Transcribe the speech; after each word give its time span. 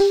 राम 0.00 0.10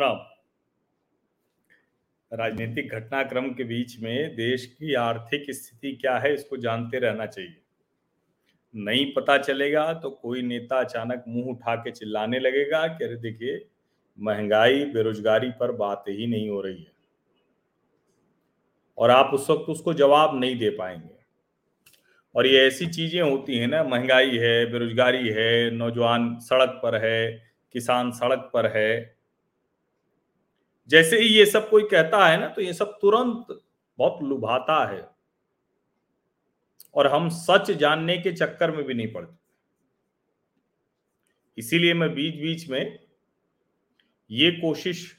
राम 0.00 0.16
राजनीतिक 2.32 2.90
घटनाक्रम 2.92 3.48
के 3.50 3.64
बीच 3.64 3.98
में 4.00 4.36
देश 4.36 4.66
की 4.66 4.94
आर्थिक 4.94 5.46
स्थिति 5.50 5.92
क्या 6.00 6.18
है, 6.18 6.34
इसको 6.34 6.56
जानते 6.56 6.98
रहना 6.98 7.26
चाहिए। 7.26 7.56
नहीं 8.74 9.12
पता 9.14 9.38
चलेगा 9.38 9.92
तो 9.94 10.10
कोई 10.12 10.42
नेता 10.42 10.80
अचानक 10.80 11.24
मुँह 11.28 11.50
उठा 11.50 11.74
के 11.76 11.90
चिल्लाने 11.92 12.38
लगेगा 12.38 12.86
कि 12.88 13.04
अरे 13.04 13.16
देखिए, 13.16 13.66
महँगाई, 14.18 14.84
बेरोजगारी 14.84 15.50
पर 15.50 15.72
बात 15.72 16.04
ही 16.08 16.26
नहीं 16.26 16.48
हो 16.48 16.60
रही 16.60 16.82
है। 16.82 16.97
और 18.98 19.10
आप 19.10 19.30
उस 19.34 19.50
वक्त 19.50 19.68
उसको 19.70 19.94
जवाब 19.94 20.40
नहीं 20.40 20.58
दे 20.58 20.70
पाएँगे। 20.70 21.16
और 22.34 22.46
ये 22.46 22.66
ऐसी 22.66 22.86
चीज़ें 22.86 23.20
होती 23.20 23.58
हैं 23.58 23.66
ना, 23.68 23.82
महँगाई 23.84 24.36
है, 24.36 24.66
बेरोजगारी 24.66 25.28
है, 25.28 25.70
नौजवान 25.70 26.38
सड़क 26.40 26.80
पर 26.82 26.94
है, 27.04 27.50
किसान 27.74 28.10
सड़क 28.12 28.50
पर 28.54 28.66
है। 28.66 29.16
जैसे 30.90 31.18
ही 31.18 31.28
ये 31.28 31.46
सब 31.46 31.68
कोई 31.70 31.82
कहता 31.82 32.26
है 32.26 32.40
ना 32.40 32.48
तो 32.48 32.62
ये 32.62 32.72
सब 32.72 32.98
तुरंत 33.00 33.46
बहुत 33.98 34.22
लुभाता 34.22 34.84
है। 34.90 35.02
और 36.94 37.06
हम 37.06 37.28
सच 37.28 37.70
जानने 37.70 38.16
के 38.18 38.32
चक्कर 38.32 38.70
में 38.70 38.84
भी 38.84 38.94
नहीं 38.94 39.12
पड़ते। 39.12 39.36
इसीलिए 41.58 41.94
मैं 41.94 42.14
बीच 42.14 42.34
बीच 42.34 42.68
में 42.68 42.98
ये 44.30 44.50
कोशिश 44.50 45.16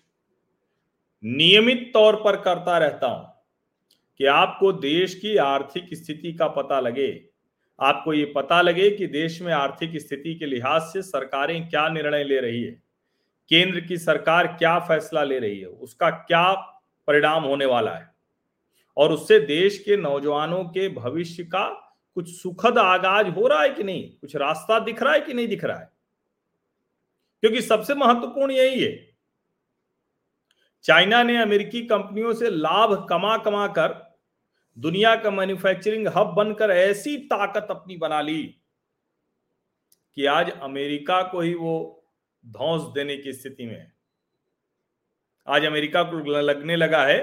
नियमित 1.23 1.89
तौर 1.93 2.15
पर 2.15 2.35
करता 2.41 2.77
रहता 2.77 3.07
हूँ। 3.07 3.38
कि 4.19 4.25
आपको 4.25 4.71
देश 4.71 5.15
की 5.15 5.37
आर्थिक 5.37 5.89
स्थिति 5.93 6.33
का 6.33 6.47
पता 6.47 6.79
लगे। 6.79 7.25
आपको 7.81 8.13
ये 8.13 8.25
पता 8.25 8.61
लगे 8.61 8.89
कि 8.91 9.07
देश 9.07 9.41
में 9.41 9.53
आर्थिक 9.53 9.91
स्थिति 9.95 10.35
के 10.35 10.45
लिहाज 10.45 10.81
से 10.81 11.01
सरकारें 11.01 11.69
क्या 11.69 11.89
निर्णय 11.89 12.23
ले 12.23 12.39
रही 12.39 12.63
है। 12.63 12.71
केंद्र 13.49 13.79
की 13.79 13.97
सरकार 13.97 14.47
क्या 14.47 14.79
फैसला 14.79 15.23
ले 15.23 15.39
रही 15.39 15.59
है, 15.59 15.65
उसका 15.65 16.09
क्या 16.09 16.53
परिणाम 17.07 17.43
होने 17.43 17.65
वाला 17.65 17.95
है? 17.95 18.15
और 18.97 19.11
उससे 19.11 19.39
देश 19.39 19.79
के 19.79 19.97
नौजवानों 19.97 20.63
के 20.63 20.89
भविष्य 20.89 21.43
का 21.43 21.95
कुछ 22.15 22.41
सुखद 22.41 22.77
आगाज़ 22.77 23.27
हो 23.27 23.47
रहा 23.47 23.61
है 23.61 23.69
कि 23.69 23.83
नहीं? 23.83 24.11
कुछ 24.11 24.35
रास्ता 24.35 24.79
दिख 24.79 25.03
रहा 25.03 25.13
है 25.13 25.19
कि 25.19 25.33
नहीं 25.33 25.47
दिख 25.47 25.63
रहा 25.63 25.79
है? 25.79 25.89
क्योंकि 27.41 27.61
सबसे 27.61 27.93
महत्वपूर्ण 27.93 28.51
यही 28.51 28.83
है। 28.83 29.09
चाइना 30.83 31.23
ने 31.23 31.41
अमेरिकी 31.41 31.81
कंपनियों 31.81 32.33
से 32.33 32.49
लाभ 32.49 33.07
कमा 33.09 33.37
कमा 33.37 33.67
कर 33.67 34.08
दुनिया 34.79 35.15
का 35.15 35.31
मैन्युफैक्चरिंग 35.31 36.07
हब 36.07 36.27
बनकर 36.27 36.71
ऐसी 36.71 37.17
ताकत 37.27 37.67
अपनी 37.69 37.97
बना 37.97 38.21
ली 38.21 38.43
कि 40.17 40.25
आज 40.25 40.51
अमेरिका 40.51 41.21
को 41.21 41.41
ही 41.41 41.53
वो 41.53 42.03
धौस 42.45 42.81
देने 42.93 43.17
की 43.17 43.33
स्थिति 43.33 43.65
में 43.65 43.75
है। 43.75 43.91
आज 45.47 45.65
अमेरिका 45.65 46.03
को 46.03 46.39
लगने 46.41 46.75
लगा 46.75 47.03
है 47.05 47.17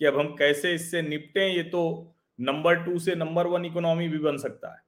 कि 0.00 0.04
अब 0.04 0.18
हम 0.18 0.34
कैसे 0.36 0.74
इससे 0.74 1.02
निपटें, 1.02 1.46
ये 1.48 1.62
तो 1.62 2.14
नंबर 2.38 2.84
टू 2.84 2.98
से 2.98 3.14
नंबर 3.14 3.46
वन 3.46 3.64
इकोनॉमी 3.64 4.08
भी 4.08 4.18
बन 4.18 4.36
सकता 4.36 4.74
है। 4.74 4.82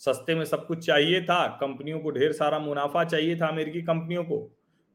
सस्ते 0.00 0.34
में 0.34 0.44
सब 0.44 0.66
कुछ 0.66 0.86
चाहिए 0.86 1.22
था, 1.22 1.46
कंपनियों 1.46 2.00
को 2.00 2.10
ढेर 2.10 2.32
सारा 2.32 2.58
मुनाफा 2.58 3.04
चाहिए 3.04 3.36
था 3.36 3.48
अमेरिकी 3.48 3.82
कंपनियों 3.82 4.24
को 4.24 4.38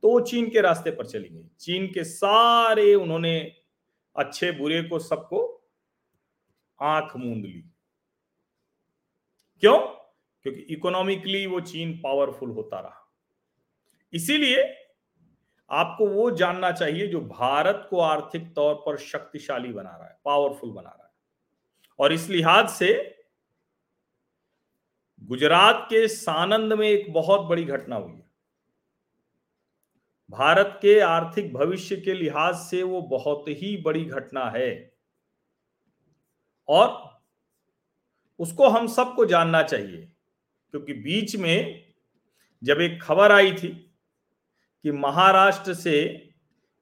तो 0.03 0.09
वो 0.09 0.19
चीन 0.21 0.49
के 0.49 0.61
रास्ते 0.61 0.91
पर 0.91 1.05
चली 1.05 1.29
गई। 1.29 1.47
चीन 1.59 1.87
के 1.87 2.03
सारे 2.03 2.93
उन्होंने 2.95 3.39
अच्छे 4.19 4.51
बुरे 4.51 4.83
को 4.83 4.99
सबको 4.99 5.67
आँख 6.81 7.15
मूंद 7.17 7.45
ली। 7.45 7.63
क्यों? 9.59 9.79
क्योंकि 10.43 10.61
इकोनॉमिकली 10.61 11.45
वो 11.45 11.59
चीन 11.59 11.97
पावरफुल 11.97 12.49
होता 12.49 12.79
रहा। 12.79 13.11
इसीलिए 14.13 14.75
आपको 15.71 16.07
वो 16.07 16.31
जानना 16.31 16.71
चाहिए 16.71 17.07
जो 17.07 17.21
भारत 17.21 17.87
को 17.89 17.99
आर्थिक 17.99 18.53
तौर 18.55 18.75
पर 18.75 18.97
शक्तिशाली 18.97 19.73
बना 19.73 19.97
रहा 19.97 20.07
है 20.07 20.19
पावरफुल 20.25 20.71
बना 20.71 20.89
रहा 20.89 21.03
है। 21.03 21.13
और 21.99 22.13
इस 22.13 22.29
लिहाज 22.29 22.69
से 22.69 23.19
गुजरात 25.23 25.85
के 25.89 26.07
सानंद 26.07 26.73
में 26.73 26.87
एक 26.89 27.13
बहुत 27.13 27.41
बड़ी 27.41 27.63
घटना 27.63 27.95
हुई 27.95 28.13
है। 28.13 28.28
भारत 30.29 30.77
के 30.81 30.99
आर्थिक 30.99 31.53
भविष्य 31.53 31.95
के 31.97 32.13
लिहाज 32.13 32.55
से 32.59 32.81
वो 32.83 33.01
बहुत 33.01 33.47
ही 33.49 33.75
बड़ी 33.77 34.03
घटना 34.05 34.43
है। 34.49 34.91
और 36.67 36.89
उसको 38.39 38.67
हम 38.69 38.87
सबको 38.87 39.25
जानना 39.25 39.61
चाहिए, 39.63 39.97
क्योंकि 40.73 40.93
बीच 40.95 41.35
में 41.35 41.93
जब 42.61 42.81
एक 42.81 43.01
खबर 43.03 43.31
आई 43.31 43.51
थी 43.53 43.69
कि 44.85 44.91
महाराष्ट्र 44.91 45.73
से 45.73 45.95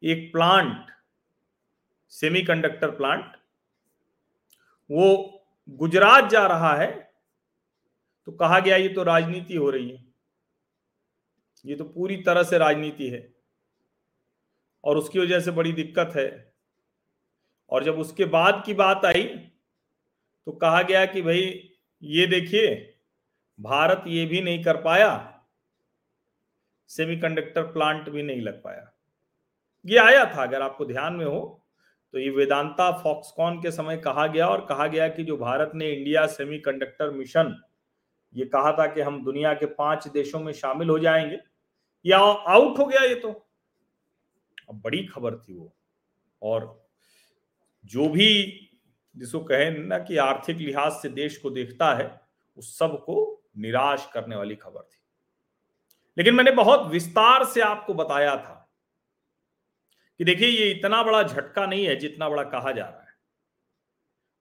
एक 0.03 0.29
प्लांट, 0.33 0.91
सेमीकंडक्टर 2.11 2.91
प्लांट, 2.91 3.31
वो 4.89 5.43
गुजरात 5.69 6.29
जा 6.29 6.45
रहा 6.47 6.75
है 6.75 6.91
तो 8.27 8.31
कहा 8.31 8.59
गया, 8.59 8.75
ये 8.75 8.89
तो 8.89 9.03
राजनीति 9.03 9.55
हो 9.55 9.69
रही 9.69 9.89
है। 9.89 10.05
ये 11.65 11.75
तो 11.75 11.83
पूरी 11.85 12.17
तरह 12.17 12.43
से 12.43 12.57
राजनीति 12.57 13.07
है। 13.09 13.36
और 14.83 14.97
उसकी 14.97 15.19
वजह 15.19 15.39
से 15.39 15.51
बड़ी 15.51 15.71
दिक्कत 15.71 16.13
है। 16.15 16.53
और 17.69 17.83
जब 17.83 17.99
उसके 17.99 18.25
बाद 18.25 18.63
की 18.65 18.73
बात 18.73 19.05
आई 19.05 19.23
तो 19.23 20.51
कहा 20.51 20.81
गया 20.81 21.05
कि 21.05 21.21
भाई, 21.21 21.69
ये 22.03 22.27
देखिए, 22.27 22.95
भारत 23.59 24.03
ये 24.07 24.25
भी 24.25 24.41
नहीं 24.41 24.63
कर 24.63 24.77
पाया 24.77 25.33
सेमीकंडक्टर 26.89 27.63
प्लांट 27.63 28.09
भी 28.09 28.23
नहीं 28.23 28.41
लग 28.41 28.61
पाया। 28.63 28.91
ये 29.85 29.97
आया 29.97 30.25
था, 30.25 30.43
अगर 30.43 30.61
आपको 30.61 30.85
ध्यान 30.85 31.13
में 31.13 31.25
हो 31.25 31.63
तो 32.13 32.19
ये 32.19 32.29
वेदांता 32.29 32.91
फॉक्सकॉन 32.91 33.61
के 33.61 33.71
समय 33.71 33.97
कहा 33.97 34.27
गया 34.27 34.47
और 34.47 34.65
कहा 34.65 34.87
गया 34.87 35.07
कि 35.07 35.23
जो 35.23 35.37
भारत 35.37 35.71
ने 35.75 35.91
इंडिया 35.91 36.25
सेमीकंडक्टर 36.27 37.11
मिशन 37.11 37.55
ये 38.35 38.45
कहा 38.45 38.71
था 38.71 38.87
कि 38.87 39.01
हम 39.01 39.23
दुनिया 39.25 39.53
के 39.53 39.65
पाँच 39.65 40.07
देशों 40.07 40.39
में 40.39 40.53
शामिल 40.53 40.89
हो 40.89 40.99
जाएँगे। 40.99 41.37
या 42.05 42.17
आउट 42.19 42.79
हो 42.79 42.85
गया 42.85 43.01
ये 43.01 43.15
तो। 43.15 43.46
अब 44.69 44.81
बड़ी 44.81 45.05
खबर 45.05 45.35
थी 45.35 45.53
वो। 45.53 45.75
और 46.41 46.87
जो 47.85 48.09
भी 48.09 48.63
जिसको 49.17 49.39
कहे 49.39 49.71
ना 49.71 49.99
कि 49.99 50.17
आर्थिक 50.17 50.57
लिहाज 50.57 50.91
से 50.91 51.09
देश 51.09 51.37
को 51.37 51.49
देखता 51.49 51.95
है, 51.95 52.21
उस 52.57 52.77
सबको 52.77 53.43
निराश 53.57 54.09
करने 54.13 54.35
वाली 54.35 54.55
खबर 54.55 54.81
थी। 54.81 54.97
लेकिन 56.17 56.35
मैंने 56.35 56.51
बहुत 56.51 56.91
विस्तार 56.91 57.45
से 57.45 57.61
आपको 57.61 57.93
बताया 57.93 58.37
था 58.37 58.73
कि 60.17 60.23
देखिए, 60.23 60.47
ये 60.47 60.71
इतना 60.71 61.03
बड़ा 61.03 61.23
झटका 61.23 61.65
नहीं 61.65 61.85
है 61.85 61.95
जितना 61.95 62.29
बड़ा 62.29 62.43
कहा 62.43 62.71
जा 62.71 62.85
रहा 62.85 63.01
है। 63.01 63.07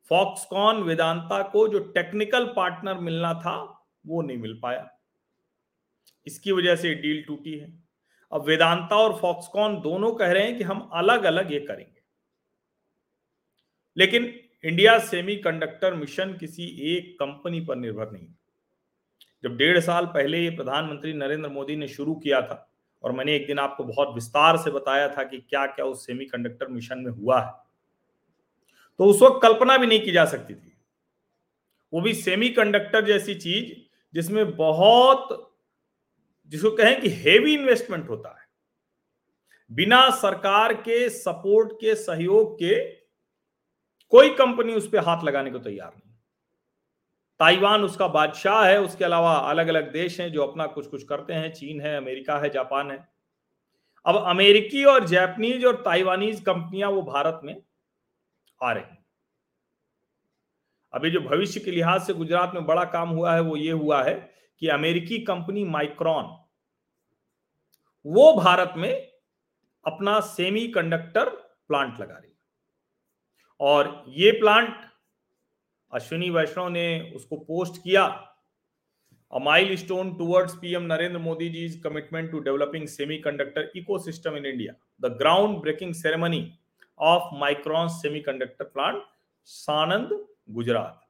फॉक्सकॉन 0.09 0.83
वेदांता 0.83 1.43
को 1.43 1.69
जो 1.69 1.79
टेक्निकल 1.79 2.47
पार्टनर 2.47 2.95
मिलना 2.95 3.35
था, 3.35 3.87
वो 4.07 4.23
नहीं 4.23 4.39
मिल 4.39 4.61
पाया। 4.63 4.99
इसकी 6.27 6.53
वजह 6.53 6.77
से 6.77 6.95
डील 6.95 7.25
टूटी 7.25 7.59
है। 7.59 7.86
अब 8.33 8.45
वेदांता 8.45 8.97
और 8.97 9.19
फॉक्सकॉन 9.21 9.81
दोनों 9.81 10.13
कह 10.13 10.33
रहे 10.33 10.43
हैं 10.43 10.57
कि 10.59 10.65
हम 10.65 10.89
अलग 10.93 11.25
अलग 11.25 11.53
ये 11.53 11.61
करेंगे। 11.61 12.01
लेकिन 13.97 14.25
इंडिया 14.65 14.99
सेमीकंडक्टर 14.99 15.95
मिशन 15.95 16.33
किसी 16.37 16.65
एक 16.89 17.15
कंपनी 17.21 17.61
पर 17.61 17.77
निर्भर 17.77 18.11
नहीं 18.11 18.29
जब 19.43 19.57
डेढ़ 19.57 19.79
साल 19.81 20.07
पहले 20.07 20.43
ये 20.45 20.51
प्रधानमंत्री 20.51 21.13
नरेंद्र 21.13 21.49
मोदी 21.49 21.77
ने 21.77 21.89
शुरू 21.89 22.15
किया 22.15 22.41
था 22.43 22.71
और 23.03 23.13
मैंने 23.13 23.35
एक 23.37 23.47
दिन 23.47 23.59
आपको 23.59 23.85
बहुत 23.85 24.15
विस्तार 24.15 24.57
से 24.57 24.71
बताया 24.71 25.09
था 25.09 25.23
कि 25.23 25.39
क्या 25.41 25.67
क्या 25.67 25.85
उस 25.85 26.07
सेमीकंडक्टर 26.07 26.69
मिशन 26.69 26.99
में 26.99 27.11
हुआ 27.11 27.41
है 27.41 27.53
तो 29.01 29.05
उस 29.05 29.23
वक्त 29.23 29.41
कल्पना 29.43 29.77
भी 29.77 29.87
नहीं 29.87 30.01
की 30.01 30.13
जा 30.13 30.25
सकती 30.25 30.55
थी। 30.55 30.73
वो 31.93 32.01
भी 32.01 32.15
सेमीकंडक्टर 32.15 33.05
जैसी 33.05 33.35
चीज़ 33.35 33.75
जिसमें 34.15 34.57
बहुत 34.57 35.56
जिसको 36.47 36.71
कहें 36.71 37.01
कि 37.01 37.09
हेवी 37.09 37.55
इन्वेस्टमेंट 37.55 38.09
होता 38.09 38.29
है। 38.29 38.45
बिना 39.71 40.11
सरकार 40.11 40.75
के 40.75 41.09
सपोर्ट 41.11 41.73
के, 41.73 41.95
सहयोग 41.95 42.55
के 42.55 42.85
कोई 44.13 44.35
कंपनी 44.35 44.73
उस 44.73 44.89
पर 44.89 44.99
हाथ 44.99 45.25
लगाने 45.25 45.51
को 45.51 45.59
तैयार 45.59 45.89
नहीं। 45.89 46.15
ताइवान 47.41 47.85
उसका 47.85 48.09
बादशाह 48.09 48.67
है, 48.67 48.81
उसके 48.81 49.05
अलावा 49.05 49.35
अलग 49.35 49.69
अलग 49.69 49.93
देश 49.93 50.21
हैं 50.21 50.33
जो 50.33 50.43
अपना 50.43 50.67
कुछ 50.67 50.87
कुछ 50.87 51.03
करते 51.03 51.33
हैं। 51.33 51.53
चीन 51.53 51.81
है, 51.81 51.97
अमेरिका 51.97 52.39
है, 52.39 52.51
जापान 52.51 52.91
है। 52.91 53.09
अब 54.07 54.17
अमेरिकी 54.17 54.85
और 54.85 55.07
जापानीज 55.07 55.65
और 55.65 55.83
ताइवानीज 55.83 56.41
कंपनियाँ 56.41 56.91
वो 56.91 57.03
भारत 57.03 57.41
में 57.45 57.63
आ 58.63 58.73
रही 58.73 58.97
अभी 60.93 61.11
जो 61.11 61.21
भविष्य 61.21 61.61
के 61.61 61.71
लिहाज 61.71 62.07
से 62.07 62.15
गुजरात 62.15 62.55
में 62.55 62.67
बड़ा 62.67 62.85
काम 62.85 63.09
हुआ 63.09 63.35
है, 63.35 63.41
वो 63.41 63.57
ये 63.57 63.73
हुआ 63.73 64.03
है 64.05 64.15
कि 64.63 64.69
अमेरिकी 64.71 65.19
कंपनी 65.25 65.65
माइक्रॉन, 65.67 66.25
वो 68.05 68.33
भारत 68.35 68.75
में 68.77 68.93
अपना 69.85 70.19
सेमी 70.27 70.67
कंडक्टर 70.69 71.29
प्लांट 71.69 72.01
लगा 72.01 72.15
रही 72.15 72.33
और 73.61 74.05
ये 74.09 74.31
प्लांट 74.41 74.75
अश्विनी 75.93 76.31
वैष्णव 76.31 76.69
ने 76.69 77.13
उसको 77.17 77.37
पोस्ट 77.39 77.83
किया। 77.83 78.07
Milestone 79.77 80.13
towards 80.17 80.55
PM 80.55 80.83
Narendra 80.83 81.19
Modi 81.19 81.49
ji 81.49 81.69
commitment 81.81 82.31
to 82.31 82.39
developing 82.41 82.87
semiconductor 83.19 83.71
ecosystem 83.77 84.37
in 84.37 84.47
India 84.47 84.73
the 85.01 85.13
ground 85.19 85.61
breaking 85.61 85.95
ceremony 85.95 86.41
of 86.99 87.35
Micron 87.39 87.89
semiconductor 88.21 88.65
plant 88.67 89.03
Sanand 89.49 90.19
Gujarat 90.51 91.01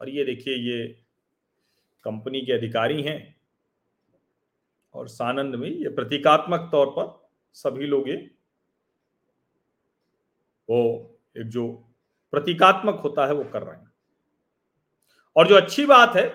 और 0.00 0.08
ये 0.08 0.24
देखिए, 0.24 0.54
ये 0.54 1.03
कंपनी 2.04 2.40
के 2.40 2.52
अधिकारी 2.52 3.02
हैं। 3.02 3.36
और 4.94 5.08
सानंद 5.08 5.54
में 5.54 5.68
ये 5.68 5.88
प्रतीकात्मक 5.88 6.68
तौर 6.72 6.86
पर 6.86 7.28
सभी 7.52 7.86
लोग 7.86 8.08
ये, 8.08 8.30
वो 10.70 11.10
एक 11.38 11.46
जो 11.46 11.68
प्रतीकात्मक 12.32 12.94
होता 12.94 13.26
है, 13.26 13.32
वो 13.32 13.44
कर 13.44 13.62
रहे 13.62 13.76
हैं। 13.76 13.92
और 15.36 15.48
जो 15.48 15.56
अच्छी 15.56 15.86
बात 15.86 16.16
है 16.16 16.28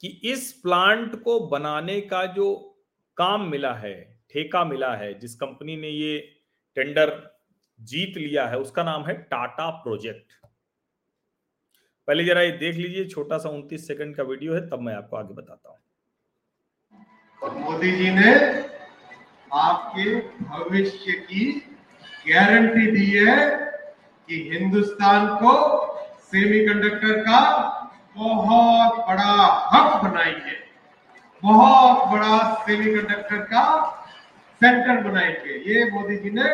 कि 0.00 0.08
इस 0.08 0.52
प्लांट 0.52 1.22
को 1.22 1.40
बनाने 1.40 2.00
का 2.00 2.26
जो 2.26 2.76
काम 3.16 3.50
मिला 3.50 3.74
है, 3.74 4.20
ठेका 4.30 4.64
मिला 4.64 4.94
है, 4.96 5.18
जिस 5.18 5.34
कंपनी 5.34 5.76
ने 5.76 5.88
ये 5.88 6.18
टेंडर 6.74 7.38
जीत 7.80 8.16
लिया 8.16 8.46
है, 8.48 8.58
उसका 8.58 8.82
नाम 8.82 9.06
है 9.06 9.14
टाटा 9.22 9.70
प्रोजेक्ट। 9.70 10.39
पहले 12.08 12.24
जरा 12.24 12.40
ये 12.42 12.50
देख 12.50 12.76
लीजिए, 12.76 13.04
छोटा 13.04 13.38
सा 13.38 13.48
उनतीस 13.48 13.86
सेकंड 13.88 14.16
का 14.16 14.22
वीडियो 14.22 14.54
है, 14.54 14.68
तब 14.68 14.80
मैं 14.80 14.94
आपको 14.94 15.16
आगे 15.16 15.34
बताता 15.34 15.68
हूँ। 15.68 15.76
मोदी 17.60 17.92
जी 17.92 18.10
ने 18.10 18.34
आपके 19.52 20.20
भविष्य 20.44 21.12
की 21.12 21.52
गारंटी 22.28 22.90
दी 22.90 23.10
है 23.10 23.56
कि 24.28 24.50
हिंदुस्तान 24.52 25.36
को 25.36 25.52
सेमीकंडक्टर 26.18 27.20
का 27.20 27.40
बहुत 28.16 28.98
बड़ा 29.08 29.32
हब 29.74 30.10
बनाएँगे। 30.10 30.56
बहुत 31.42 32.08
बड़ा 32.08 32.54
सेमीकंडक्टर 32.54 33.36
का 33.36 33.90
सेंटर 34.60 35.02
बनाएँगे। 35.10 35.74
ये 35.74 35.90
मोदी 35.90 36.16
जी 36.16 36.30
ने 36.30 36.44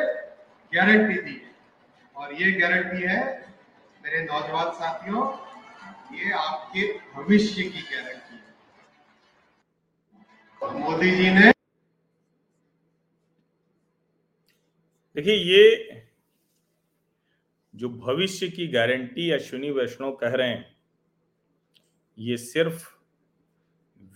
गारंटी 0.73 1.21
दी 1.23 1.31
है। 1.31 1.55
और 2.17 2.35
ये 2.35 2.53
गारंटी 2.53 3.03
है 3.03 3.46
मेरे 4.07 4.23
नौजवान 4.25 4.71
साथियों, 4.71 5.21
ये 6.17 6.33
आपके 6.33 6.83
भविष्य 7.15 7.63
की 7.63 7.81
गारंटी 7.83 8.37
है। 10.63 10.81
मोदी 10.81 11.11
जी 11.11 11.31
ने 11.31 11.51
देखिए, 15.17 15.35
ये 15.35 16.03
जो 17.75 17.89
भविष्य 17.89 18.49
की 18.49 18.67
गारंटी 18.69 19.31
अश्विनी 19.31 19.71
वैष्णव 19.71 20.13
कह 20.13 20.35
रहे 20.35 20.49
हैं, 20.49 20.77
ये 22.19 22.37
सिर्फ़ 22.37 22.89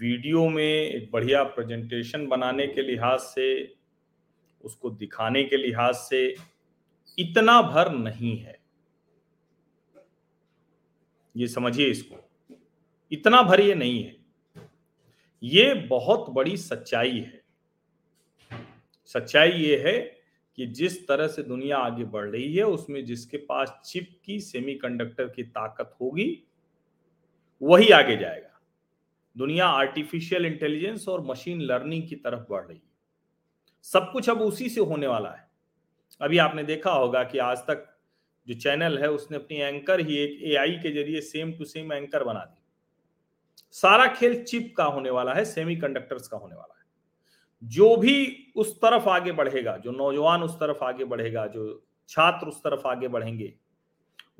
वीडियो 0.01 0.49
में 0.49 0.63
एक 0.63 1.11
बढ़िया 1.13 1.43
प्रेजेंटेशन 1.51 2.27
बनाने 2.27 2.67
के 2.67 2.83
लिहाज 2.83 3.19
से, 3.19 3.77
उसको 4.65 4.91
दिखाने 4.91 5.45
के 5.45 5.57
लिहाज 5.57 5.95
से 5.97 6.35
इतना 7.19 7.61
भर 7.63 7.93
नहीं 7.93 8.37
है। 8.39 8.60
ये 11.37 11.49
समझिए 11.49 11.87
इसको। 11.87 12.31
इतना 13.13 13.43
भर 13.43 13.61
ये 13.61 13.75
नहीं 13.75 14.05
है। 14.05 14.17
ये 15.43 15.75
बहुत 15.75 16.31
बड़ी 16.31 16.57
सच्चाई 16.57 17.19
है। 17.19 17.45
सच्चाई 19.07 19.51
ये 19.51 19.83
है 19.87 19.99
कि 20.57 20.67
जिस 20.67 21.09
तरह 21.09 21.29
से 21.29 21.43
दुनिया 21.43 21.79
आगे 21.79 22.05
बढ़ 22.05 22.31
रही 22.31 22.55
है, 22.55 22.65
उसमें 22.65 23.05
जिसके 23.05 23.37
पास 23.37 23.81
चिप 23.85 24.21
की 24.25 24.41
सेमीकंडक्टर 24.41 25.29
की 25.29 25.43
ताकत 25.43 25.97
होगी, 26.01 26.43
वही 27.63 27.89
आगे 27.89 28.17
जाएगा। 28.17 28.61
दुनिया 29.37 29.67
आर्टिफिशियल 29.67 30.47
इंटेलिजेंस 30.47 31.09
और 31.09 31.21
मशीन 31.21 31.61
लर्निंग 31.61 32.09
की 32.09 32.17
तरफ़ 32.17 32.51
बढ़ 32.51 32.65
रही 32.65 32.77
है। 32.77 32.91
सब 33.83 34.11
कुछ 34.13 34.31
अब 34.31 34.41
उसी 34.41 34.69
से 34.69 34.81
होने 34.81 35.07
वाला 35.07 35.31
है। 35.31 35.51
अभी 36.21 36.39
आपने 36.39 36.65
देखा 36.65 36.91
होगा 36.91 37.25
कि 37.25 37.39
आज 37.39 37.59
तक 37.59 37.90
जो 38.51 38.61
चैनल 38.61 38.99
है, 38.99 39.11
उसने 39.11 39.37
अपनी 39.37 39.57
एंकर 39.57 40.01
ही 40.01 40.17
एक 40.17 40.43
एआई 40.43 40.71
के 40.71 40.91
ज़रिए 40.91 41.21
सेम 41.21 41.53
टू 41.53 41.65
सेम 41.65 41.93
एंकर 41.93 42.25
बना 42.25 42.41
दी। 42.41 42.63
सारा 43.71 44.07
खेल 44.07 44.43
चिप 44.45 44.75
का 44.77 44.85
होने 44.85 45.11
वाला 45.11 45.35
है 45.35 45.45
सेमीकंडक्टर्स 45.45 46.29
का 46.29 46.37
होने 46.37 46.55
वाला 46.55 46.75
है। 46.75 46.85
जो 47.65 47.97
भी 47.97 48.47
उस 48.57 48.77
तरफ़ 48.77 49.09
आगे 49.09 49.33
बढ़ेगा, 49.33 49.77
जो 49.77 49.91
नौजवान 49.91 50.43
उस 50.43 50.55
तरफ़ 50.55 50.85
आगे 50.85 51.05
बढ़ेगा, 51.05 51.47
जो 51.47 51.87
छात्र 52.09 52.47
उस 52.47 52.61
तरफ़ 52.61 52.87
आगे 52.87 53.09
बढ़ेंगे, 53.09 53.55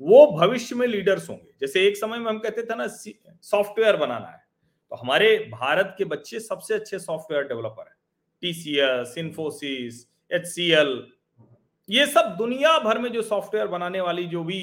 वो 0.01 0.25
भविष्य 0.31 0.75
में 0.75 0.87
लीडर्स 0.87 1.29
होंगे। 1.29 1.53
जैसे 1.61 1.87
एक 1.87 1.97
समय 1.97 2.19
में 2.19 2.25
हम 2.25 2.39
कहते 2.39 2.63
थे 2.63 2.75
ना 2.75 2.87
सॉफ्टवेयर 2.87 3.95
बनाना 3.95 4.27
है। 4.27 4.43
तो 4.89 4.95
हमारे 4.95 5.37
भारत 5.37 5.95
के 5.97 6.05
बच्चे 6.05 6.39
सबसे 6.39 6.73
अच्छे 6.73 6.99
सॉफ्टवेयर 6.99 7.43
डेवलपर 7.43 7.87
हैं। 7.87 7.95
टीसीएस 8.41 9.15
इन्फोसिस 9.17 10.07
एच 10.31 10.45
ये 11.91 12.05
सब 12.05 12.35
दुनिया 12.37 12.77
भर 12.79 12.97
में 12.97 13.11
जो 13.11 13.21
सॉफ्टवेयर 13.21 13.67
बनाने 13.67 14.01
वाली 14.01 14.25
जो 14.25 14.43
भी 14.43 14.59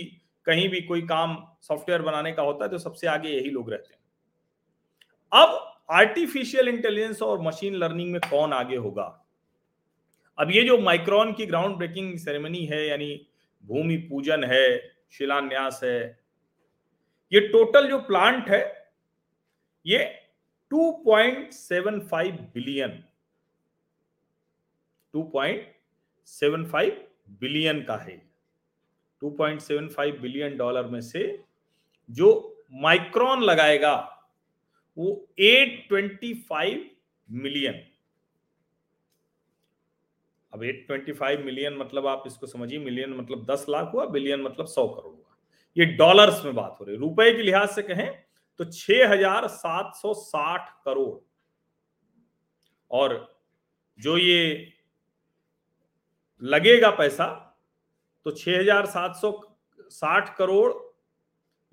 कहीं 0.46 0.68
भी 0.68 0.80
कोई 0.80 1.02
काम 1.02 1.36
सॉफ्टवेयर 1.62 2.02
बनाने 2.02 2.32
का 2.32 2.42
होता 2.42 2.64
है 2.64 2.70
तो 2.70 2.78
सबसे 2.78 3.06
आगे 3.06 3.28
यही 3.28 3.50
लोग 3.50 3.70
रहते 3.70 3.94
हैं। 3.94 4.00
अब 5.32 5.74
आर्टिफिशियल 5.90 6.68
इंटेलिजेंस 6.68 7.22
और 7.22 7.40
मशीन 7.42 7.74
लर्निंग 7.74 8.12
में 8.12 8.20
कौन 8.30 8.52
आगे 8.52 8.76
होगा? 8.76 9.24
अब 10.38 10.50
ये 10.50 10.62
जो 10.62 10.78
माइक्रॉन 10.78 11.32
की 11.32 11.46
ग्राउंड 11.46 11.76
ब्रेकिंग 11.76 12.18
सेरेमनी 12.18 12.64
है, 12.66 12.86
यानी 12.86 13.26
भूमि 13.64 13.96
पूजन 13.96 14.44
है, 14.44 14.78
शिलान्यास 15.10 15.80
है, 15.84 16.20
ये 17.32 17.40
टोटल 17.48 17.88
जो 17.88 17.98
प्लांट 17.98 18.48
है, 18.48 18.92
ये 19.86 19.98
2.75 20.70 22.40
बिलियन 22.54 23.04
2.75 25.14 27.07
बिलियन 27.30 27.82
का 27.82 27.96
है। 27.96 28.30
2.75 29.22 30.20
बिलियन 30.20 30.56
डॉलर 30.56 30.86
में 30.86 31.00
से 31.00 31.44
जो 32.10 32.56
माइक्रोन 32.72 33.42
लगाएगा, 33.42 34.24
वो 34.98 35.28
825 35.40 36.90
मिलियन। 37.30 37.84
अब 40.54 40.62
825 40.62 41.44
मिलियन 41.44 41.76
मतलब 41.76 42.06
आप 42.06 42.22
इसको 42.26 42.46
समझिए, 42.46 42.78
मिलियन 42.78 43.10
मतलब 43.10 43.44
10 43.44 43.66
लाख 43.68 43.90
हुआ, 43.94 44.06
बिलियन 44.06 44.42
मतलब 44.42 44.66
100 44.66 44.88
करोड़ 44.88 45.14
हुआ। 45.14 45.36
ये 45.78 45.84
डॉलर्स 45.84 46.44
में 46.44 46.54
बात 46.54 46.76
हो 46.80 46.84
रही 46.84 46.94
है। 46.94 47.00
रुपए 47.00 47.36
के 47.36 47.42
लिहाज 47.42 47.68
से 47.68 47.82
कहें 47.82 48.24
तो 48.58 48.64
6760 48.64 50.82
करोड़। 50.84 51.18
और 52.90 53.38
जो 53.98 54.18
ये 54.18 54.72
लगेगा 56.42 56.90
पैसा 56.90 57.56
तो 58.24 58.30
6760 58.30 60.34
करोड़ 60.38 60.72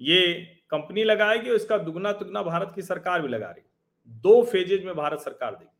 ये 0.02 0.36
कंपनी 0.70 1.04
लगाएगी 1.04 1.50
और 1.50 1.56
इसका 1.56 1.78
दुगना 1.78 2.12
तुगना 2.12 2.42
भारत 2.42 2.72
की 2.76 2.82
सरकार 2.82 3.22
भी 3.22 3.28
लगा 3.28 3.48
रही 3.48 3.64
दो 4.08 4.44
फेजेज 4.44 4.86
में 4.86 4.96
भारत 4.96 5.20
सरकार 5.20 5.56
देगी। 5.56 5.72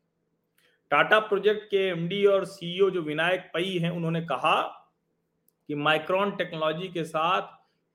टाटा 0.90 1.18
प्रोजेक्ट 1.18 1.70
के 1.70 1.76
एमडी 1.76 2.26
और 2.26 2.44
सीईओ 2.44 2.90
जो 2.90 3.02
विनायक 3.02 3.50
पई 3.54 3.78
हैं, 3.78 3.90
उन्होंने 3.90 4.20
कहा 4.20 4.88
कि 5.68 5.74
माइक्रोन 5.74 6.30
टेक्नोलॉजी 6.30 6.88
के 6.88 7.04
साथ 7.04 7.42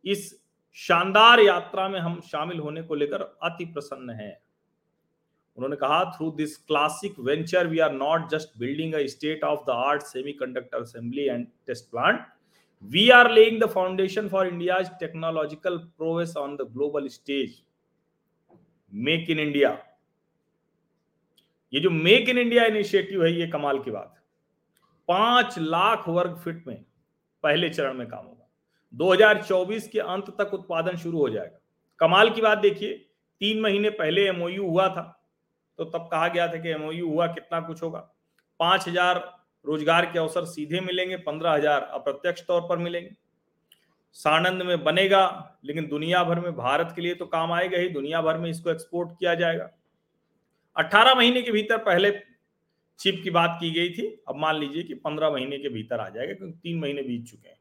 इस 0.05 0.41
शानदार 0.74 1.39
यात्रा 1.39 1.89
में 1.89 2.00
हम 2.00 2.21
शामिल 2.21 2.60
होने 2.60 2.81
को 2.81 2.95
लेकर 2.95 3.38
अति 3.43 3.65
प्रसन्न 3.65 4.10
हैं। 4.10 4.40
उन्होंने 5.58 5.75
कहा 5.75 6.03
through 6.17 6.31
this 6.31 6.58
classic 6.58 7.20
venture 7.20 7.67
we 7.67 7.79
are 7.79 7.91
not 7.93 8.29
just 8.29 8.58
building 8.58 8.93
a 8.93 9.05
state 9.08 9.43
of 9.43 9.60
the 9.67 9.70
art 9.70 10.01
semiconductor 10.01 10.81
assembly 10.81 11.27
and 11.27 11.46
test 11.67 11.89
plant 11.91 12.20
we 12.84 13.10
are 13.10 13.31
laying 13.31 13.62
the 13.62 13.70
foundation 13.70 14.27
for 14.29 14.48
India 14.48 14.79
technological 15.00 15.77
progress 15.77 16.38
on 16.38 16.55
the 16.55 16.62
global 16.62 17.08
stage 17.08 17.62
make 18.93 19.29
in 19.29 19.39
India 19.39 19.77
ये 21.74 21.79
जो 21.79 21.89
make 21.89 22.29
in 22.29 22.38
India 22.38 22.65
initiative 22.65 23.24
है, 23.25 23.31
ये 23.34 23.48
कमाल 23.48 23.79
की 23.79 23.91
बात 23.91 24.15
पाँच 25.08 25.60
लाख 25.60 26.10
वर्ग 26.10 26.36
fit 26.38 26.67
में 26.67 26.84
पहले 27.43 27.70
चरण 27.70 27.93
में 27.93 28.08
काम 28.08 28.25
होगा। 28.25 28.48
2024 28.93 29.88
के 29.88 30.00
अंत 30.00 30.29
तक 30.39 30.53
उत्पादन 30.53 30.98
शुरू 30.98 31.17
हो 31.17 31.29
जाएगा। 31.29 31.60
कमाल 32.00 32.29
की 32.29 32.41
बात 32.41 32.58
देखिए, 32.58 32.93
तीन 33.41 33.62
महीने 33.62 33.89
पहले 33.89 34.27
एमओयू 34.27 34.67
हुआ 34.67 34.88
था। 34.88 35.21
तो 35.80 35.86
तब 35.86 36.08
कहा 36.12 36.28
गया 36.28 36.48
था 36.48 36.58
कि 36.58 36.70
एमओयू 36.70 37.08
हुआ, 37.08 37.28
कितना 37.28 37.60
कुछ 37.60 37.84
होगा? 37.84 38.00
पाँच 38.60 38.88
हज़ार 38.88 39.24
रोज़गार 39.66 40.06
के 40.06 40.20
अवसर 40.20 40.46
सीधे 40.46 40.80
मिलेंगे, 40.80 41.18
पंद्रह 41.18 41.51
हज़ार 41.51 41.82
अप्रत्यक्ष 41.84 42.46
तौर 42.48 42.62
पर 42.62 42.78
मिलेंगे। 42.78 43.10
सानंद 44.16 44.62
में 44.62 44.84
बनेगा, 44.84 45.60
लेकिन 45.66 45.88
दुनिया 45.88 46.24
भर 46.24 46.40
में, 46.40 46.56
भारत 46.56 46.92
के 46.96 47.01
लिए 47.01 47.16
तो 47.16 47.25
काम 47.25 47.51
आएगा 47.51 47.78
ही, 47.78 47.90
दुनिया 47.90 48.22
भर 48.22 48.38
में 48.38 48.50
इसको 48.50 48.70
एक्सपोर्ट 48.70 49.12
किया 49.12 49.36
जाएगा। 49.36 49.70
18 50.75 51.16
महीने 51.16 51.42
के 51.42 51.51
भीतर 51.51 51.78
पहले 51.78 52.12
चिप 53.00 53.22
की 53.24 53.30
बात 53.30 53.58
की 53.60 53.72
गई 53.72 53.90
थी, 53.90 54.08
अब 54.28 54.36
मान 54.36 54.56
लीजिए 54.56 54.84
कि 54.84 54.94
पंद्रह 54.96 55.30
महीने 55.30 55.58
के 55.58 55.70
भीतर 55.70 56.00
आ 56.00 56.08
जाएगा, 56.10 56.34
क्योंकि 56.34 56.58
तीन 56.60 56.80
महीने 56.80 57.01
बीत 57.01 57.25
चुके 57.28 57.50
हैं। 57.50 57.58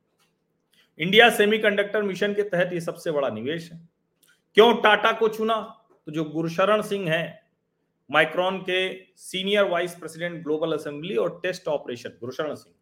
इंडिया 1.00 1.28
सेमीकंडक्टर 1.30 2.02
मिशन 2.02 2.34
के 2.34 2.42
तहत 2.44 2.72
ये 2.72 2.80
सबसे 2.80 3.10
बड़ा 3.10 3.28
निवेश 3.28 3.70
है। 3.72 3.78
क्यों? 4.56 4.74
टाटा 4.74 5.12
को 5.12 5.28
चुना 5.28 5.54
तो 6.06 6.12
जो 6.12 6.24
गुरशरण 6.24 6.82
सिंह 6.82 7.08
है 7.10 7.42
माइक्रॉन 8.10 8.58
के 8.60 8.80
senior 9.18 9.64
vice 9.68 9.94
president 9.94 10.42
global 10.44 10.72
assembly 10.72 11.16
और 11.16 11.38
टेस्ट 11.42 11.68
ऑपरेशन, 11.68 12.10
गुरशरण 12.20 12.54
सिंह। 12.54 12.74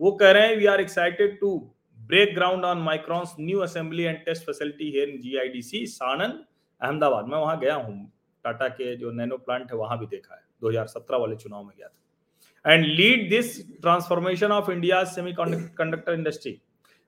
वो 0.00 0.12
कह 0.12 0.30
रहे 0.32 0.46
हैं 0.48 0.56
we 0.56 0.66
are 0.66 0.80
excited 0.80 1.38
to 1.40 1.56
break 2.00 2.34
ground 2.34 2.64
on 2.64 2.78
Micron's 2.82 3.34
new 3.40 3.60
assembly 3.60 4.02
and 4.02 4.18
test 4.24 4.46
facility 4.46 4.90
here 4.90 5.08
in 5.08 5.20
GIDC 5.20 5.84
Sanand 5.86 6.44
Ahmedabad 6.80 7.26
मैं 7.26 7.38
वहाँ 7.38 7.58
गया 7.60 7.74
हूँ। 7.74 8.10
टाटा 8.44 8.68
के 8.68 8.94
जो 8.96 9.10
नैनो 9.12 9.36
प्लांट 9.38 9.70
है, 9.72 9.76
वहाँ 9.78 9.98
भी 9.98 10.06
देखा 10.06 10.34
है। 10.34 10.42
2017 10.62 11.18
वाले 11.20 11.36
चुनाव 11.36 11.62
में 11.64 11.72
गया 11.76 11.88
था। 11.88 12.72
And 12.72 12.84
lead 12.86 13.28
this 13.30 13.60
transformation 13.80 14.52
of 14.52 14.70
India 14.70 15.02
semiconductor 15.32 16.12
industry 16.14 16.60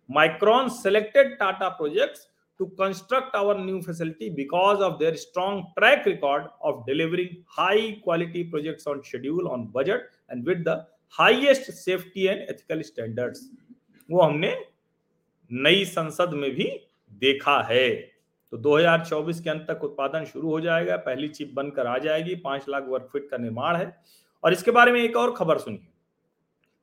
Micron 0.09 0.69
selected 0.77 1.37
Tata 1.39 1.69
projects 1.71 2.29
to 2.61 2.71
construct 2.79 3.35
our 3.35 3.59
new 3.59 3.83
facility 3.83 4.31
because 4.31 4.81
of 4.81 4.99
their 4.99 5.17
strong 5.17 5.73
track 5.79 6.07
record 6.07 6.49
of 6.63 6.85
delivering 6.87 7.43
high 7.47 7.99
quality 8.03 8.45
projects 8.45 8.87
on 8.87 9.03
schedule 9.03 9.49
on 9.49 9.67
budget 9.69 10.03
and 10.29 10.45
with 10.45 10.65
the 10.65 10.87
highest 11.09 11.73
safety 11.75 12.29
and 12.29 12.43
ethical 12.49 12.83
standards 12.85 13.47
वो 14.09 14.21
हमने 14.23 14.55
नई 15.51 15.85
संसद 15.85 16.31
में 16.35 16.51
भी 16.55 16.65
देखा 17.23 17.61
है 17.71 17.89
तो 18.53 18.59
2024 18.63 19.41
के 19.41 19.51
अंत 19.51 19.65
तक 19.69 19.85
उत्पादन 19.85 20.25
शुरू 20.25 20.51
हो 20.51 20.61
जाएगा 20.61 20.97
पहली 21.07 21.29
चिप 21.29 21.53
बनकर 21.55 21.87
आ 21.87 21.97
जाएगी 21.99 22.35
पाँच 22.45 22.69
लाख 22.69 22.85
वर्क 22.89 23.09
फीट 23.13 23.29
का 23.31 23.37
निर्माण 23.37 23.77
है 23.77 23.87
और 24.45 24.53
इसके 24.53 24.71
बारे 24.71 24.93
में 24.93 25.01
एक 25.01 25.17
और 25.17 25.35
खबर 25.37 25.59
सुनिए 25.59 25.87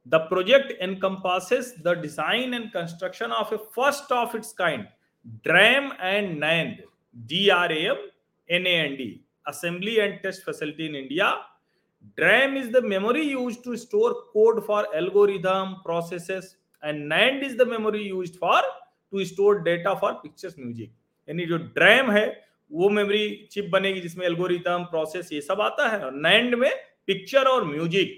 the 0.07 0.15
project 0.29 0.71
encompasses 0.81 1.73
the 1.85 1.97
design 2.01 2.53
and 2.53 2.71
construction 2.71 3.31
of 3.31 3.53
a 3.53 3.57
first 3.75 4.11
of 4.11 4.35
its 4.37 4.53
kind 4.53 4.85
DRAM 5.25 5.91
and 6.01 6.37
NAND 6.39 6.75
D 7.15 7.47
R 7.49 7.71
M 7.71 7.97
N 8.49 8.67
N 8.67 8.95
D 8.95 9.09
assembly 9.47 9.95
and 9.95 10.19
test 10.21 10.45
facility 10.45 10.85
in 10.85 10.95
India 10.95 11.31
DRAM 12.17 12.57
is 12.57 12.71
the 12.71 12.83
memory 12.85 13.21
use 13.21 13.57
to 13.63 13.75
store 13.75 14.13
code 14.33 14.61
for 14.67 14.91
algorithm 14.95 15.73
process 15.83 16.55
and 16.83 17.03
NAND 17.07 17.43
is 17.43 17.57
the 17.57 17.67
memory 17.67 18.03
use 18.03 18.37
for 18.39 18.61
to 19.11 19.23
store 19.25 19.61
data 19.63 19.93
for 19.95 20.13
pictures 20.13 20.55
music 20.59 20.89
यानी 21.27 21.45
जो 21.45 21.57
dram 21.57 22.11
है, 22.11 22.25
वो 22.71 22.89
memory 22.89 23.47
chip 23.51 23.69
बनेगी 23.71 23.99
जिसमें 24.01 24.25
algorithm 24.25 24.83
process 24.85 25.29
ये 25.33 25.41
सब 25.41 25.61
आता 25.61 25.87
है। 25.89 25.99
और 26.05 26.13
नैंड 26.15 26.55
में 26.55 26.71
पिक्चर 27.07 27.47
और 27.47 27.63
म्यूज़िक 27.65 28.17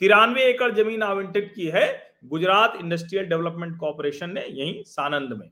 तिरानवे 0.00 0.44
एकड़ 0.44 0.70
ज़मीन 0.74 1.02
आवंटित 1.02 1.52
की 1.56 1.66
है। 1.68 1.86
गुजरात 2.24 2.78
इंडस्ट्रियल 2.80 3.26
डेवलपमेंट 3.26 3.76
कॉरपोरेशन 3.78 4.30
ने 4.30 4.44
यही 4.46 4.82
सानंद 4.86 5.32
में। 5.38 5.48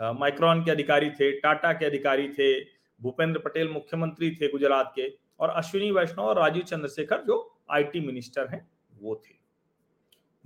माइक्रॉन 0.00 0.64
के 0.64 0.70
अधिकारी 0.70 1.10
थे, 1.10 1.30
टाटा 1.40 1.72
के 1.72 1.86
अधिकारी 1.86 2.28
थे, 2.28 2.60
भूपेंद्र 3.00 3.40
पटेल 3.40 3.68
मुख्यमंत्री 3.68 4.30
थे 4.36 4.48
गुजरात 4.48 4.92
के 4.96 5.18
और 5.40 5.50
अश्विनी 5.50 5.90
वैष्णव 5.90 6.24
और 6.24 6.38
राजीव 6.38 6.62
चंद्रशेखर 6.62 7.22
जो 7.22 7.58
आईटी 7.70 8.00
मिनिस्टर 8.00 8.48
हैं, 8.48 8.70
वो 8.98 9.22
थे। 9.26 9.34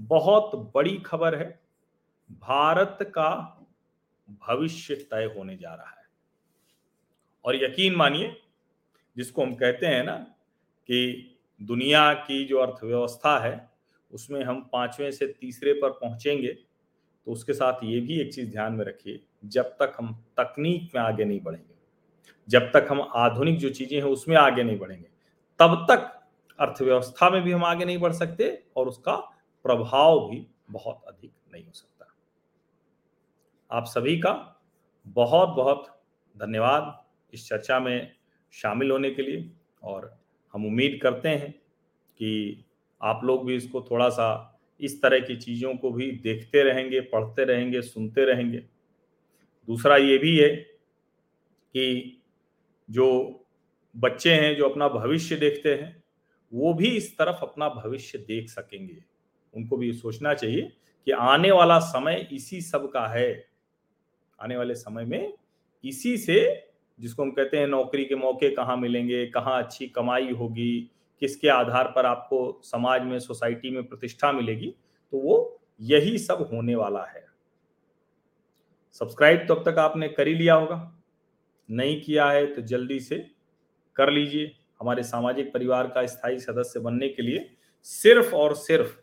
बहुत 0.00 0.72
बड़ी 0.74 0.96
खबर 0.96 1.34
है, 1.34 1.60
भारत 2.30 2.98
का 3.02 3.56
भविष्य 4.48 4.94
तय 4.94 5.34
होने 5.36 5.56
जा 5.56 5.74
रहा 5.74 5.90
है। 5.90 6.06
और 7.44 7.64
यकीन 7.64 7.94
मानिए, 7.94 8.36
जिसको 9.16 9.42
हम 9.42 9.54
कहते 9.54 9.86
हैं 9.86 10.04
ना 10.04 10.16
कि 10.88 11.26
दुनिया 11.62 12.12
की 12.14 12.44
जो 12.44 12.58
अर्थव्यवस्था 12.58 13.38
है, 13.38 13.70
उसमें 14.10 14.44
हम 14.44 14.70
पाँचवें 14.72 15.10
से 15.10 15.26
तीसरे 15.26 15.72
पर 15.72 15.90
पहुँचेंगे 15.90 16.58
तो 17.26 17.32
उसके 17.32 17.52
साथ 17.52 17.84
ये 17.84 18.00
भी 18.00 18.20
एक 18.20 18.32
चीज़ 18.34 18.50
ध्यान 18.50 18.72
में 18.72 18.84
रखिए, 18.84 19.20
जब 19.44 19.76
तक 19.80 19.96
हम 19.98 20.12
तकनीक 20.38 20.94
में 20.94 21.02
आगे 21.02 21.24
नहीं 21.24 21.40
बढ़ेंगे, 21.40 21.74
जब 22.48 22.70
तक 22.72 22.86
हम 22.90 23.00
आधुनिक 23.16 23.58
जो 23.58 23.70
चीज़ें 23.70 23.96
हैं 23.98 24.06
उसमें 24.06 24.36
आगे 24.36 24.62
नहीं 24.62 24.78
बढ़ेंगे, 24.78 25.08
तब 25.60 25.86
तक 25.90 26.16
अर्थव्यवस्था 26.58 27.30
में 27.30 27.42
भी 27.42 27.52
हम 27.52 27.64
आगे 27.64 27.84
नहीं 27.84 27.98
बढ़ 27.98 28.12
सकते 28.12 28.62
और 28.76 28.88
उसका 28.88 29.14
प्रभाव 29.64 30.28
भी 30.30 30.46
बहुत 30.70 31.02
अधिक 31.08 31.32
नहीं 31.52 31.64
हो 31.64 31.72
सकता। 31.72 32.06
आप 33.70 33.84
सभी 33.84 34.16
का 34.18 34.32
बहुत 35.06 35.48
बहुत 35.48 35.86
धन्यवाद 36.36 36.96
इस 37.32 37.48
चर्चा 37.48 37.78
में 37.80 38.12
शामिल 38.54 38.90
होने 38.90 39.10
के 39.10 39.22
लिए 39.22 39.50
और 39.82 40.12
हम 40.54 40.66
उम्मीद 40.66 40.98
करते 41.02 41.28
हैं 41.28 41.50
कि 42.20 42.64
आप 43.00 43.20
लोग 43.24 43.44
भी 43.46 43.56
इसको 43.56 43.80
थोड़ा 43.90 44.08
सा 44.08 44.28
इस 44.80 45.02
तरह 45.02 45.20
की 45.20 45.36
चीज़ों 45.36 45.74
को 45.74 45.90
भी 45.90 46.10
देखते 46.10 46.62
रहेंगे, 46.62 47.00
पढ़ते 47.00 47.44
रहेंगे, 47.44 47.82
सुनते 47.82 48.24
रहेंगे। 48.24 48.58
दूसरा 49.68 49.96
ये 49.96 50.18
भी 50.18 50.38
है 50.38 50.48
कि 51.74 52.16
जो 52.90 53.36
बच्चे 53.96 54.34
हैं, 54.34 54.56
जो 54.56 54.68
अपना 54.68 54.88
भविष्य 54.88 55.36
देखते 55.36 55.74
हैं, 55.74 56.02
वो 56.54 56.74
भी 56.74 56.88
इस 56.88 57.18
तरफ़ 57.18 57.36
अपना 57.42 57.68
भविष्य 57.68 58.18
देख 58.18 58.48
सकेंगे। 58.48 58.96
उनको 59.54 59.76
भी 59.76 59.92
सोचना 59.92 60.34
चाहिए 60.34 60.72
कि 61.06 61.10
आने 61.10 61.50
वाला 61.50 61.78
समय 61.78 62.28
इसी 62.32 62.60
सब 62.60 62.90
का 62.90 63.06
है। 63.06 63.46
आने 64.42 64.56
वाले 64.56 64.74
समय 64.74 65.04
में 65.04 65.32
इसी 65.84 66.16
से, 66.18 66.68
जिसको 67.00 67.22
हम 67.22 67.30
कहते 67.30 67.56
हैं 67.56 67.66
नौकरी 67.66 68.04
के 68.04 68.14
मौके 68.14 68.50
कहाँ 68.50 68.76
मिलेंगे, 68.76 69.26
कहाँ 69.26 69.62
अच्छी 69.62 69.86
कमाई 69.86 70.30
होगी 70.30 70.90
किसके 71.20 71.48
आधार 71.48 71.92
पर 71.96 72.06
आपको 72.06 72.60
समाज 72.64 73.02
में, 73.02 73.18
सोसाइटी 73.18 73.70
में 73.70 73.82
प्रतिष्ठा 73.84 74.32
मिलेगी 74.32 74.74
तो 75.12 75.18
वो 75.18 75.60
यही 75.80 76.18
सब 76.18 76.48
होने 76.52 76.74
वाला 76.74 77.04
है। 77.04 77.24
सब्सक्राइब 78.92 79.44
तो 79.48 79.54
अब 79.54 79.70
तक 79.70 79.78
आपने 79.78 80.08
कर 80.08 80.28
ही 80.28 80.34
लिया 80.34 80.54
होगा। 80.54 81.02
नहीं 81.68 82.00
किया 82.02 82.30
है 82.30 82.46
तो 82.46 82.62
जल्दी 82.62 83.00
से 83.00 83.16
कर 83.96 84.10
लीजिए। 84.10 84.56
हमारे 84.80 85.02
सामाजिक 85.02 85.52
परिवार 85.52 85.86
का 85.86 86.06
स्थायी 86.06 86.38
सदस्य 86.38 86.80
बनने 86.80 87.08
के 87.08 87.22
लिए 87.22 87.50
सिर्फ़ 87.82 88.34
और 88.34 88.54
सिर्फ़ 88.54 88.96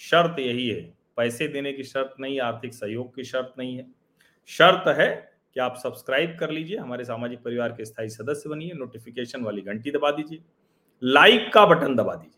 शर्त 0.00 0.38
यही 0.38 0.68
है। 0.68 0.80
पैसे 1.16 1.48
देने 1.48 1.72
की 1.72 1.82
शर्त 1.82 2.14
नहीं, 2.20 2.40
आर्थिक 2.40 2.74
सहयोग 2.74 3.14
की 3.16 3.24
शर्त 3.24 3.54
नहीं 3.58 3.76
है। 3.76 3.86
शर्त 4.46 4.88
है 4.88 5.32
कि 5.54 5.60
आप 5.60 5.76
सब्सक्राइब 5.76 6.36
कर 6.40 6.50
लीजिए, 6.50 6.76
हमारे 6.76 7.04
सामाजिक 7.04 7.42
परिवार 7.42 7.72
के 7.72 7.84
स्थायी 7.84 8.08
सदस्य 8.08 8.48
बनिए, 8.48 8.72
नोटिफिकेशन 8.74 9.42
वाली 9.42 9.62
घंटी 9.62 9.90
दबा 9.90 10.10
दीजिए। 10.10 10.38
लाइक 11.02 11.52
का 11.54 11.64
बटन 11.66 11.96
दबा 11.96 12.14
दीजिए। 12.14 12.34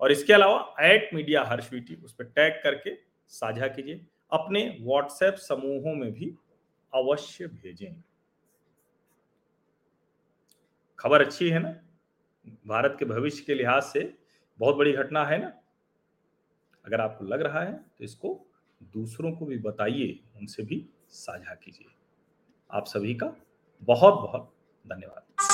और 0.00 0.12
इसके 0.12 0.32
अलावा 0.32 0.74
एट 0.80 1.10
मीडिया 1.14 1.42
हर्ष 1.44 1.72
वीटी 1.72 1.94
उस 1.94 2.12
पर 2.12 2.24
टैग 2.24 2.60
करके 2.62 2.94
साझा 3.28 3.68
कीजिए। 3.68 4.06
अपने 4.32 4.78
व्हाट्सएप 4.80 5.34
समूहों 5.34 5.94
में 5.94 6.12
भी 6.12 6.34
अवश्य 6.92 7.46
भेजें। 7.46 8.02
खबर 10.98 11.20
अच्छी 11.20 11.48
है 11.50 11.58
ना? 11.58 11.74
भारत 12.66 12.96
के 12.98 13.04
भविष्य 13.04 13.44
के 13.46 13.54
लिहाज 13.54 13.82
से 13.82 14.18
बहुत 14.58 14.76
बड़ी 14.76 14.92
घटना 14.92 15.24
है 15.24 15.38
ना? 15.38 15.52
अगर 16.84 17.00
आपको 17.00 17.24
लग 17.24 17.42
रहा 17.42 17.62
है 17.62 17.72
तो 17.72 18.04
इसको 18.04 18.46
दूसरों 18.82 19.32
को 19.32 19.46
भी 19.46 19.58
बताइए, 19.58 20.18
उनसे 20.36 20.62
भी 20.62 20.86
साझा 21.10 21.54
कीजिए। 21.54 21.90
आप 22.70 22.86
सभी 22.86 23.14
का 23.14 23.34
बहुत 23.82 24.14
बहुत 24.14 24.52
धन्यवाद। 24.84 25.47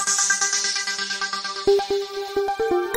Thank 1.86 2.72
you. 2.72 2.93